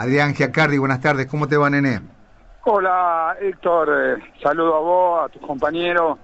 [0.00, 2.00] Adrián Giacardi, buenas tardes, ¿cómo te va, nene?
[2.64, 6.18] Hola, Héctor, eh, saludo a vos, a tus compañeros.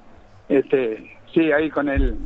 [0.49, 2.17] Este, sí, ahí con el,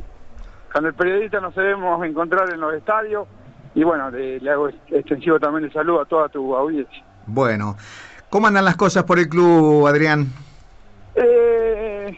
[0.71, 3.27] con el periodista nos debemos encontrar en los estadios.
[3.75, 7.03] Y bueno, le, le hago extensivo también el saludo a toda tu audiencia.
[7.25, 7.75] Bueno,
[8.29, 10.27] ¿cómo andan las cosas por el club, Adrián?
[11.15, 12.17] Eh,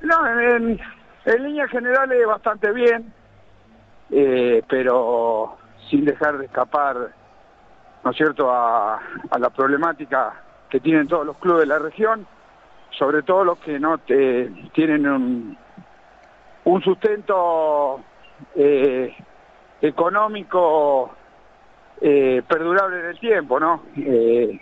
[0.00, 0.80] no, en,
[1.26, 3.12] en líneas generales bastante bien,
[4.12, 5.58] eh, pero
[5.90, 7.12] sin dejar de escapar,
[8.06, 9.00] ¿no es cierto?, a,
[9.36, 10.32] la problemática
[10.70, 12.24] que tienen todos los clubes de la región,
[12.96, 15.08] sobre todo los que no te, tienen
[16.64, 18.00] un, sustento
[18.54, 19.12] eh,
[19.82, 21.16] económico
[22.00, 23.82] eh, perdurable en el tiempo, ¿no?
[23.96, 24.60] Eh,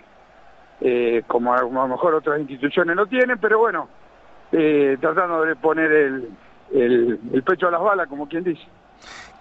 [0.81, 3.87] eh, como a, lo mejor otras instituciones no tienen, pero bueno,
[4.53, 6.29] eh, tratando de poner el,
[6.73, 8.63] el, el pecho a las balas, como quien dice.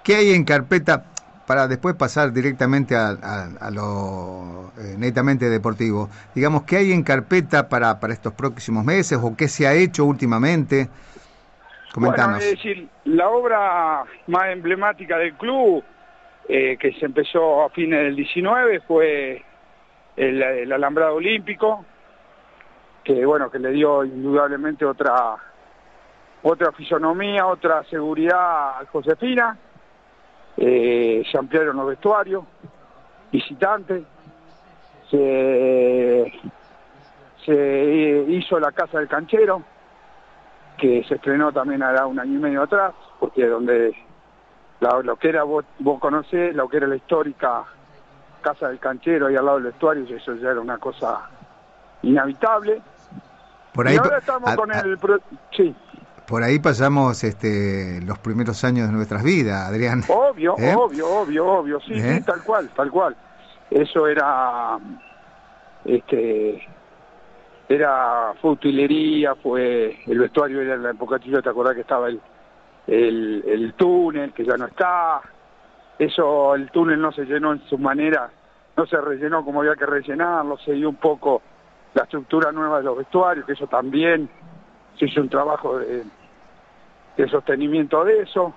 [0.02, 1.06] ¿Qué hay en carpeta
[1.46, 6.08] para después pasar directamente a, a- a lo eh, netamente deportivo?
[6.34, 10.04] Digamos, ¿qué hay en carpeta para, para estos próximos meses o qué se ha hecho
[10.04, 10.88] últimamente?
[11.92, 12.38] Comentanos.
[12.38, 15.84] Bueno, decir, la obra más emblemática del club,
[16.48, 19.44] eh, que se empezó a fines del 19, fue
[20.16, 21.84] el, el alambrado olímpico,
[23.04, 25.36] que bueno, que le dio indudablemente otra
[26.42, 29.56] otra fisonomía, otra seguridad al Josefina.
[30.56, 32.44] Eh, se ampliaron los vestuarios,
[33.32, 34.04] visitantes,
[35.10, 36.32] se,
[37.44, 39.62] se hizo la casa del canchero,
[40.78, 43.94] que se estrenó también hará un año y medio atrás, porque donde
[44.80, 47.64] la- lo que era, vos, vos conocés, lo que era la histórica
[48.40, 51.22] Casa del Canchero ahí al lado del vestuario, eso ya era una cosa
[52.02, 52.82] inhabitable.
[53.72, 54.98] Por y ahí, ahora estamos a- con a- el...
[54.98, 55.20] pro-
[55.56, 55.74] Sí,
[56.26, 60.02] por ahí pasamos este, los primeros años de nuestras vidas, Adrián.
[60.08, 60.74] obvio, ¿Eh?
[60.76, 62.16] obvio, obvio, obvio, sí, ¿Eh?
[62.18, 63.16] sí, tal cual, tal cual.
[63.70, 64.78] Eso era...
[65.84, 66.66] este
[67.68, 72.20] era fue utilería, fue el vestuario era en la época te acordás que estaba el,
[72.86, 75.22] el, el túnel, que ya no está,
[75.98, 78.30] eso el túnel no se llenó en su manera,
[78.76, 81.40] no se rellenó como había que rellenarlo, se dio un poco
[81.94, 84.28] la estructura nueva de los vestuarios, que eso también
[84.98, 86.02] se hizo un trabajo de,
[87.16, 88.54] de sostenimiento de eso.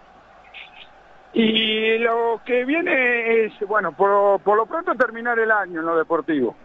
[1.33, 5.97] Y lo que viene es, bueno, por, por lo pronto terminar el año en lo
[5.97, 6.55] deportivo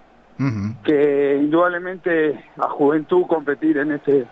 [0.84, 4.26] que indudablemente a Juventud competir en este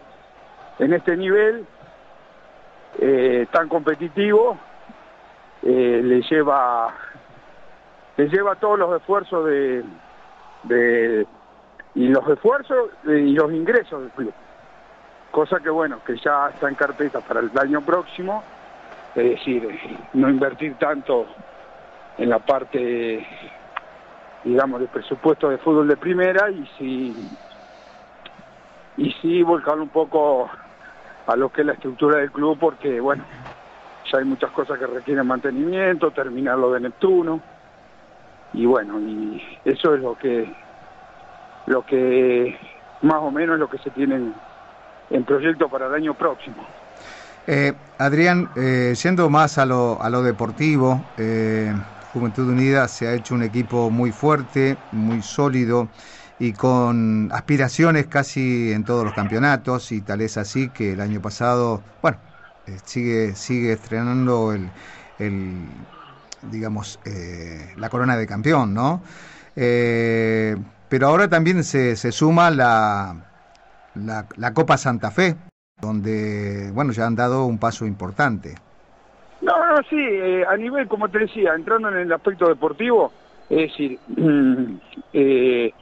[0.79, 1.65] en este nivel
[2.99, 4.59] eh, tan competitivo
[5.63, 6.93] eh, le lleva
[8.17, 9.85] le lleva todos los esfuerzos de,
[10.65, 11.27] de
[11.95, 14.35] y los esfuerzos y los ingresos del club
[15.31, 18.43] cosa que bueno que ya está en carpeta para el año próximo
[19.15, 19.69] es decir
[20.15, 21.27] no invertir tanto
[22.19, 23.27] en la parte
[24.45, 27.29] digamos, de presupuesto de fútbol de primera y sí,
[28.97, 30.49] y sí volcarlo un poco
[31.27, 33.25] a lo que es la estructura del club porque, bueno,
[34.11, 37.41] ya hay muchas cosas que requieren mantenimiento, terminar lo de Neptuno
[38.53, 40.53] y bueno, y eso es lo que,
[41.67, 42.59] lo que
[43.03, 44.33] más o menos lo que se tiene
[45.11, 46.67] en, proyecto para el año próximo.
[47.47, 51.75] Eh, Adrián, eh, yendo más a lo, a lo deportivo, eh,
[52.13, 55.89] Juventud Unida se ha hecho un equipo muy fuerte, muy sólido
[56.39, 61.21] y con aspiraciones casi en todos los campeonatos y tal es así que el año
[61.21, 62.19] pasado, bueno,
[62.67, 64.71] eh, sigue, sigue estrenando el,
[65.19, 65.67] el,
[66.43, 66.99] digamos,
[67.77, 69.03] la corona de campeón, ¿no?
[69.55, 73.30] Pero ahora también se, se suma la,
[73.95, 75.37] la, la Copa Santa Fe,
[75.81, 78.55] donde, bueno, ya han dado un paso importante.
[79.41, 83.11] No, no, sí, eh, a nivel, como te decía, entrando en el aspecto deportivo,
[83.49, 83.99] es decir,
[85.13, 85.73] eh,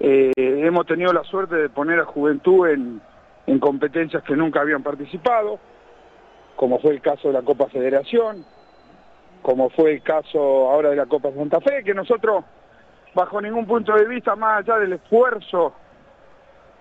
[0.00, 3.00] eh, hemos tenido la suerte de poner a Juventud en,
[3.46, 5.58] en competencias que nunca habían participado,
[6.56, 8.44] como fue el caso de la Copa Federación,
[9.42, 10.38] como fue el caso
[10.70, 12.44] ahora de la Copa Santa Fe, que nosotros,
[13.14, 15.74] bajo ningún punto de vista, más allá del esfuerzo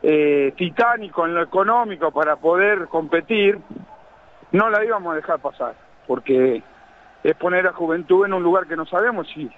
[0.06, 3.58] eh, titánico en lo económico para poder competir,
[4.52, 6.62] no la íbamos a dejar pasar, porque
[7.24, 9.50] es poner a Juventud en un lugar que no sabemos si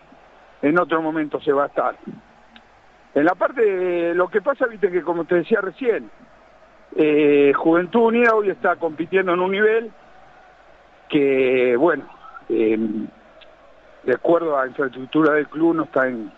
[0.61, 1.95] en otro momento se va a estar.
[3.15, 6.11] En la parte, de lo que pasa, viste que como te decía recién,
[6.95, 9.91] eh, Juventud Unida hoy está compitiendo en un nivel
[11.09, 12.05] que, bueno,
[12.49, 12.77] eh,
[14.03, 16.31] de acuerdo a la infraestructura del club no está en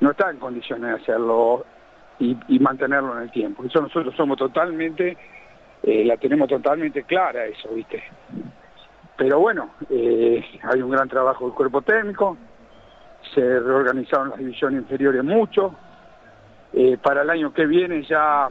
[0.00, 1.66] no está en condiciones de hacerlo
[2.20, 3.64] y, mantenerlo en el tiempo.
[3.64, 5.16] Eso nosotros somos totalmente,
[5.82, 8.02] eh, la tenemos totalmente clara eso, ¿viste?
[9.16, 12.36] Pero bueno, eh, hay un gran trabajo del cuerpo técnico,
[13.34, 15.74] se reorganizaron las divisiones inferiores mucho.
[16.72, 18.48] Eh, para el año que viene ya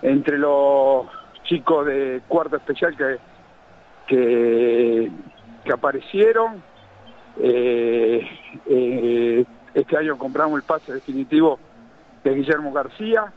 [0.00, 1.06] entre los
[1.42, 3.18] chicos de cuarto especial que,
[4.06, 5.10] que,
[5.72, 6.62] aparecieron,
[9.74, 11.58] este año compramos el pase definitivo
[12.24, 13.32] de Guillermo García,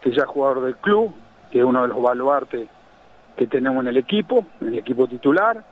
[0.00, 1.14] que ya es jugador del club,
[1.50, 2.68] que es uno de los baluartes
[3.36, 5.64] que tenemos en el equipo, en el equipo titular.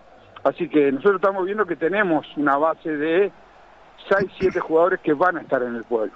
[0.45, 3.33] Así que nosotros estamos viendo que tenemos una base de
[4.09, 6.13] 6, 7 jugadores que van a estar en el pueblo.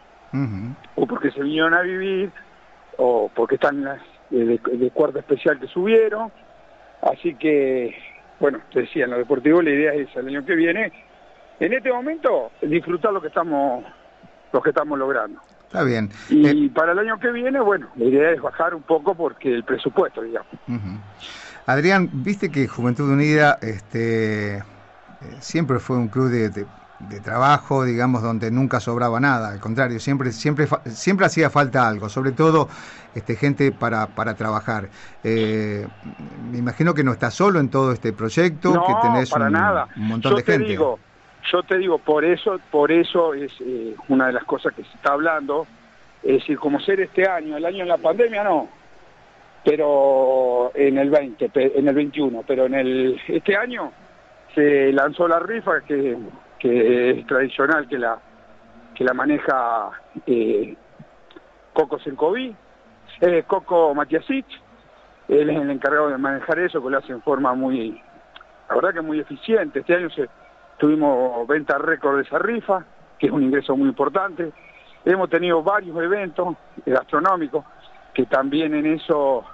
[0.94, 2.30] O porque se vinieron a vivir,
[2.96, 3.82] o porque están
[4.30, 6.30] de, de, cuarta especial que subieron.
[7.02, 7.96] Así que,
[8.38, 10.92] bueno, te decía, en lo deportivo la idea es el año que viene,
[11.58, 13.84] en este momento, disfrutar lo que estamos,
[14.52, 15.40] lo que estamos logrando.
[15.70, 16.10] Está bien.
[16.28, 19.54] Y eh, para el año que viene, bueno, la idea es bajar un poco porque
[19.54, 20.48] el presupuesto, digamos.
[21.64, 24.62] Adrián, viste que Juventud Unida este, eh,
[25.38, 26.66] siempre fue un club de,
[27.22, 29.50] trabajo, digamos, donde nunca sobraba nada.
[29.52, 32.68] Al contrario, siempre, siempre, siempre hacía falta algo, sobre todo
[33.14, 34.88] este, gente para, para trabajar.
[35.22, 35.86] Eh,
[36.50, 39.52] me imagino que no estás solo en todo este proyecto, no, que tenés para un,
[39.52, 39.86] nada.
[39.96, 40.66] un montón de gente.
[40.66, 40.98] Digo,
[41.50, 44.94] yo te digo, por eso, por eso es eh, una de las cosas que se
[44.94, 45.66] está hablando,
[46.22, 48.68] es decir, como ser este año, el año en la pandemia no,
[49.64, 53.92] pero en el 20, en el 21, pero en el este año
[54.54, 56.16] se lanzó la rifa que,
[56.58, 58.18] que es tradicional que la
[58.94, 59.92] que la maneja
[60.26, 60.76] eh,
[61.72, 62.54] Coco Sencoví,
[63.22, 64.44] eh, Coco Matiasic,
[65.28, 67.98] él es el encargado de manejar eso, que lo hace en forma muy,
[68.68, 69.80] la verdad que muy eficiente.
[69.80, 70.28] Este año se
[70.80, 72.84] tuvimos venta récord de esa rifa,
[73.18, 74.50] que es un ingreso muy importante.
[75.04, 76.56] Hemos tenido varios eventos
[76.86, 77.64] gastronómicos
[78.14, 79.44] que también en eso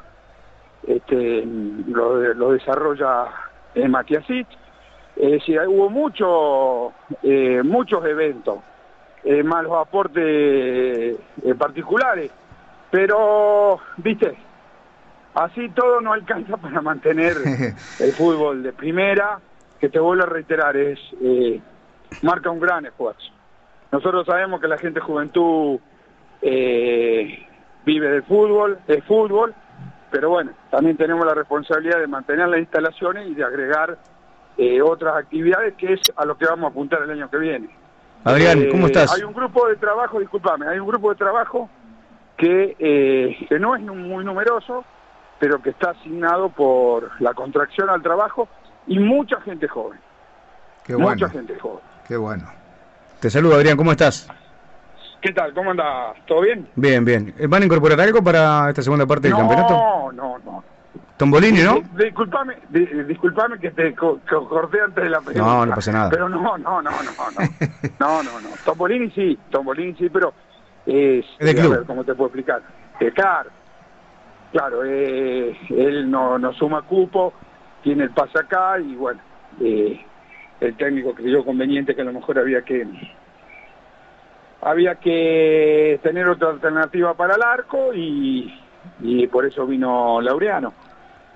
[0.87, 1.45] este,
[1.89, 3.27] lo, lo desarrolla
[3.75, 4.47] en Matiasic.
[5.17, 6.93] Es decir, hubo mucho,
[7.23, 8.59] eh, muchos eventos,
[9.25, 12.31] eh, más los aportes eh, particulares,
[12.91, 14.37] pero, viste,
[15.35, 17.33] así todo no alcanza para mantener
[17.99, 19.41] el fútbol de primera
[19.81, 21.61] que te vuelvo a reiterar, es eh,
[22.23, 23.31] marca un gran esfuerzo.
[23.93, 25.79] Nosotros sabemos que la gente juventud
[26.43, 27.47] eh,
[27.85, 29.55] vive del fútbol, es fútbol,
[30.11, 33.99] pero bueno, también tenemos la responsabilidad de mantener las instalaciones y de agregar
[34.57, 37.69] eh, otras actividades que es a lo que vamos a apuntar el año que viene.
[38.25, 39.15] Adrián, ¿cómo estás?
[39.15, 41.69] Hay un grupo de trabajo, discúlpame, hay un grupo de trabajo
[42.37, 44.85] que, que no es muy numeroso,
[45.39, 48.49] pero que está asignado por la contracción al trabajo
[48.87, 49.99] y mucha gente joven.
[50.85, 51.81] Qué mucha gente joven.
[52.07, 52.45] Qué bueno.
[53.21, 54.29] Te saludo, Adrián, ¿cómo estás?
[55.21, 55.53] ¿Qué tal?
[55.55, 56.17] ¿Cómo andas?
[56.27, 56.69] ¿Todo bien?
[56.77, 57.35] Bien, bien.
[57.49, 59.73] ¿Van a incorporar algo para esta segunda parte del campeonato?
[59.75, 60.65] No, no, no.
[61.17, 61.81] Tombolini, ¿no?
[61.97, 65.49] Disculpame, disculpame que te corté antes de la pregunta.
[65.49, 66.11] No, no pasa nada.
[66.11, 67.03] Pero no, no, no, no, no.
[67.99, 68.49] No, no, no.
[68.65, 70.35] Tombolini sí, Tombolini sí, pero
[70.85, 71.25] es...
[71.41, 71.73] de club.
[71.73, 72.61] A ver, ¿cómo te puedo explicar?
[73.01, 73.51] Eh, claro,
[74.53, 77.33] claro, eh, él no, no suma cupo,
[77.87, 79.21] tiene el pase acá y bueno,
[79.61, 80.05] eh,
[80.61, 82.85] el técnico creyó conveniente que a lo mejor había que
[84.61, 88.53] había que tener otra alternativa para el arco y,
[89.03, 90.75] y por eso vino Laureano.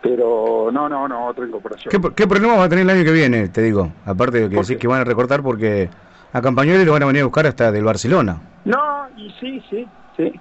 [0.02, 1.92] Pero no, no, no, otra incorporación.
[1.92, 3.92] ¿Qué, ¿Qué, problema va a tener el año que viene, te digo?
[4.04, 5.88] Aparte de que decís que van a recortar porque
[6.32, 8.40] a Campañoli lo van a venir a buscar hasta del Barcelona.
[8.64, 10.32] No, y sí, sí, sí,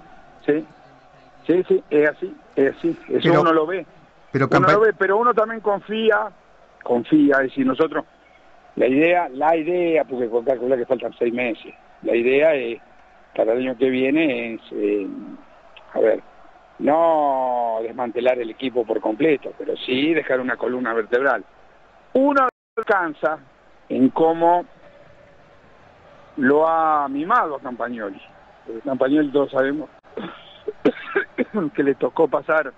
[0.44, 0.66] sí,
[1.46, 3.86] sí, sí, es así, es así, eso uno lo ve.
[4.32, 6.30] Pero, uno pero uno también confía,
[6.82, 8.04] confía, es decir, nosotros,
[8.76, 12.80] la idea, la idea, porque con calcular que faltan seis meses, la idea es,
[13.34, 15.06] para el año que viene es, eh,
[15.94, 16.22] a ver,
[16.78, 21.44] no desmantelar el equipo por completo, pero sí dejar una columna vertebral.
[22.14, 23.38] Uno alcanza
[23.88, 24.64] en cómo
[26.36, 28.20] lo ha mimado a Campagnoli.
[28.84, 29.90] Campagnoli todos sabemos
[31.74, 32.72] que le tocó pasar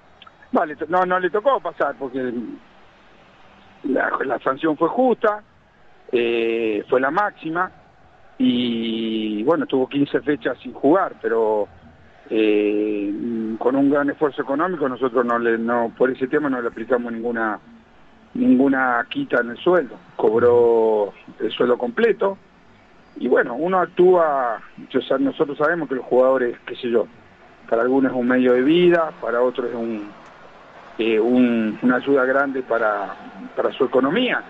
[0.52, 2.30] Vale, no, no le tocó pasar porque
[3.85, 5.42] la, sanción fue justa,
[6.12, 7.71] eh, fue la máxima
[8.37, 11.68] y bueno, tuvo 15 fechas sin jugar, pero
[12.28, 13.12] eh,
[13.59, 17.12] con un gran esfuerzo económico nosotros no le, no por ese tema no le aplicamos
[17.12, 17.59] ninguna
[18.35, 22.37] ninguna quita en el sueldo, cobró el sueldo completo
[23.16, 24.61] y bueno, uno actúa,
[25.18, 27.06] nosotros sabemos que los jugadores, qué sé yo,
[27.68, 30.21] para algunos es un medio de vida, para otros es un
[30.99, 33.14] eh, una ayuda grande para,
[33.56, 34.42] para su economía,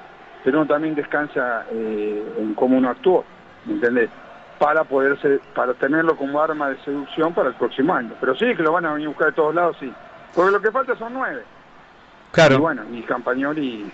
[0.45, 3.25] pero uno también descansa eh, en cómo uno actuó,
[3.65, 4.11] ¿me entendés?
[4.59, 5.19] Para poder
[5.55, 8.13] para tenerlo como arma de seducción para el próximo año.
[8.21, 9.93] Pero sí que lo van a venir a buscar de todos lados, sí.
[10.35, 11.43] Porque lo que falta son nueve.
[12.31, 12.55] Claro.
[12.55, 13.05] Y bueno, y
[13.61, 13.93] y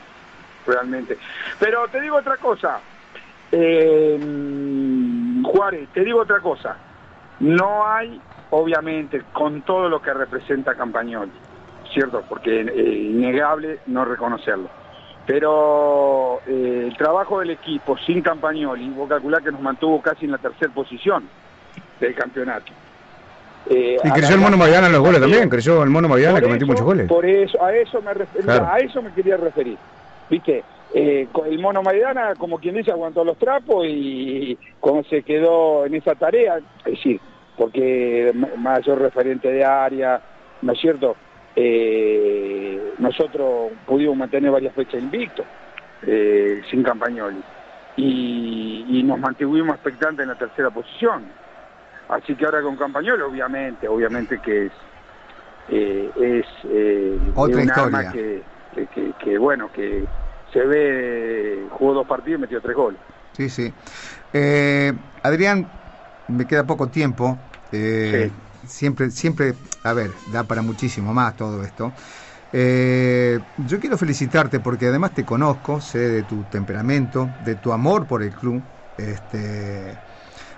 [0.67, 1.19] realmente.
[1.59, 2.81] Pero te digo otra cosa.
[3.51, 4.19] Eh,
[5.43, 6.77] Juárez, te digo otra cosa.
[7.41, 11.31] No hay, obviamente, con todo lo que representa Campañol,
[11.93, 12.23] ¿cierto?
[12.29, 14.69] Porque es innegable no reconocerlo.
[15.27, 20.33] Pero eh, el trabajo del equipo sin Campagnoli, vos calculás que nos mantuvo casi en
[20.33, 21.29] la tercera posición
[22.01, 22.73] del campeonato.
[23.69, 26.49] Eh, y creció el Mono Maidana en los goles también, creció el Mono Maidana que
[26.49, 27.07] metió muchos goles.
[27.07, 29.77] Por eso, a eso me, a eso me quería referir.
[30.31, 30.65] ¿Viste?
[30.95, 35.95] Eh, el Mono Maidana, como quien dice, aguantó los trapos y como se quedó en
[35.95, 37.21] esa tarea, es decir,
[37.57, 40.23] porque mayor referente de área,
[40.63, 41.17] ¿no es cierto?
[41.57, 45.47] Eh, nosotros pudimos mantener varias fechas invictos,
[46.07, 47.43] eh, sin Campagnoli,
[47.97, 51.25] y, nos mantuvimos expectantes en la tercera posición.
[52.09, 54.73] Así que ahora con Campagnoli, obviamente, obviamente que es,
[55.69, 58.43] eh, es eh, Otra un arma que,
[59.19, 60.05] que, bueno, que
[60.53, 63.01] se ve, jugó dos partidos y metió tres goles.
[63.33, 63.73] Sí, sí.
[65.23, 65.67] Adrián,
[66.29, 67.39] me queda poco tiempo.
[67.71, 68.31] Sí
[68.69, 71.93] siempre, siempre, a ver, da para muchísimo más todo esto.
[72.53, 78.07] Eh, yo quiero felicitarte porque además te conozco, sé de tu temperamento, de tu amor
[78.07, 78.65] por el club,
[78.97, 79.99] este,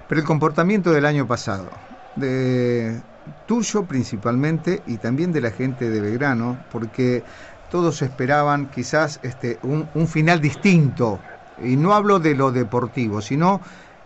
[0.07, 1.71] pero el comportamiento del año pasado,
[2.15, 3.03] de
[3.47, 7.25] tuyo principalmente y también de la gente de Belgrano, porque
[7.69, 11.23] todos esperaban quizás este, un, un final distinto,
[11.57, 13.61] y no hablo de lo deportivo, sino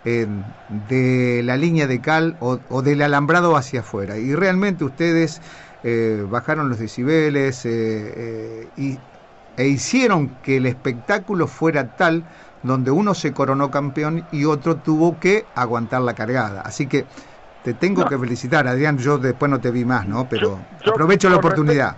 [0.04, 4.18] de la línea de cal o, del alambrado hacia afuera.
[4.18, 5.40] Y realmente ustedes
[5.82, 8.98] eh, bajaron los decibeles eh, eh,
[9.56, 12.24] e hicieron que el espectáculo fuera tal
[12.62, 16.62] donde uno se coronó campeón y otro tuvo que aguantar la cargada.
[16.62, 17.04] Así que
[17.62, 18.98] te tengo que felicitar, Adrián.
[18.98, 20.26] Yo después no te vi más, ¿no?
[20.28, 21.96] Pero aprovecho la oportunidad.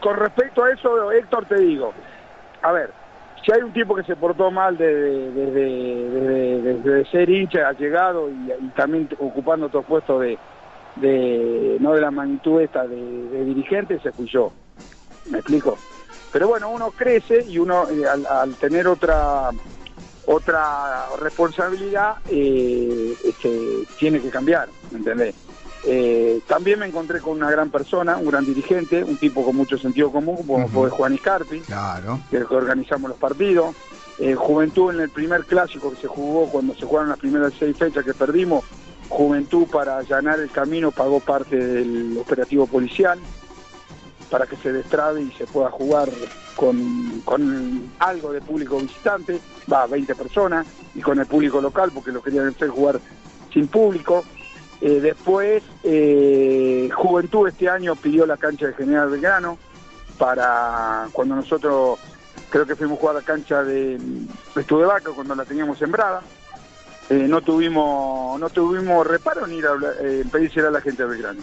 [0.00, 1.92] con respecto a eso, Héctor, te digo,
[2.62, 2.92] a ver,
[3.44, 8.68] si hay un tipo que se portó mal desde, desde, ser hincha, ha llegado y,
[8.76, 10.38] también ocupando otro puesto de,
[11.80, 14.52] no de la magnitud esta de, dirigente, se fui yo.
[15.30, 15.78] ¿Me explico?
[16.32, 19.50] Pero bueno, uno crece y uno eh, al, tener otra
[20.26, 25.34] otra responsabilidad eh, este, tiene que cambiar, ¿me entendés?
[25.84, 29.78] Eh, también me encontré con una gran persona, un gran dirigente, un tipo con mucho
[29.78, 32.20] sentido común, como fue Juan Iscarpi, claro.
[32.30, 33.74] que organizamos los partidos.
[34.18, 37.76] Eh, Juventud en el primer clásico que se jugó cuando se jugaron las primeras seis
[37.76, 38.64] fechas que perdimos,
[39.08, 43.18] Juventud para allanar el camino pagó parte del operativo policial
[44.28, 46.10] para que se destrabe y se pueda jugar
[46.56, 49.40] con, con algo de público visitante,
[49.72, 53.00] va, 20 personas, y con el público local, porque lo querían hacer jugar
[53.52, 54.24] sin público.
[54.80, 59.58] Eh, después, eh, Juventud este año pidió la cancha de General Belgrano
[60.16, 61.98] para cuando nosotros
[62.50, 63.98] creo que fuimos a jugar la cancha de
[64.56, 66.22] Estuve Vaca cuando la teníamos sembrada.
[67.10, 69.74] Eh, no tuvimos no tuvimos reparo ni ir a
[70.30, 71.40] pedirse a la gente de Belgrano.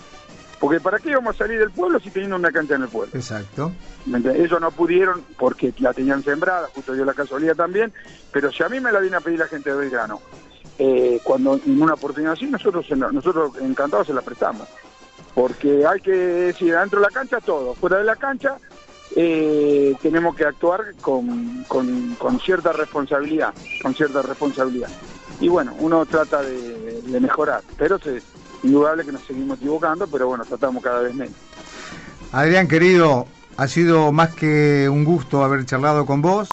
[0.59, 3.11] Porque ¿para qué íbamos a salir del pueblo si teniendo una cancha en el pueblo?
[3.13, 3.73] Exacto.
[4.07, 7.91] Ellos no pudieron porque la tenían sembrada, justo dio la casualidad también,
[8.31, 10.21] pero si a mí me la viene a pedir la gente de Belgrano,
[10.77, 14.67] eh, cuando en una oportunidad así nosotros nosotros encantados se la prestamos
[15.33, 18.57] porque hay que decir dentro de la cancha todo fuera de la cancha
[19.15, 24.89] eh, tenemos que actuar con, con, cierta responsabilidad con cierta responsabilidad.
[25.39, 28.23] Y bueno uno trata de, mejorar pero es
[28.63, 31.35] indudable que nos seguimos equivocando pero bueno tratamos cada vez menos.
[32.33, 36.49] Adrián querido ha sido más que un gusto haber charlado con vos